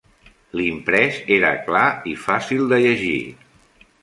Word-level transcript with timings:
L'imprès 0.59 1.19
era 1.35 1.51
clar 1.67 1.85
i 2.13 2.17
fàcil 2.25 2.65
de 2.73 2.81
llegir. 2.87 3.21